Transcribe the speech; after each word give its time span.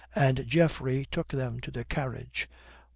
And 0.15 0.47
Geoffrey 0.47 1.07
took 1.11 1.27
them 1.27 1.59
to 1.61 1.69
their 1.69 1.83
carriage. 1.83 2.49